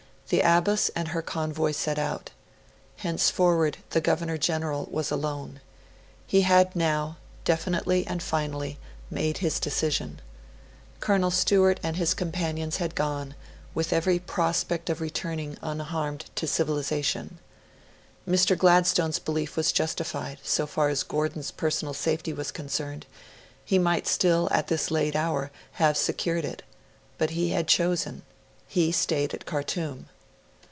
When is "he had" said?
6.25-6.73, 27.31-27.67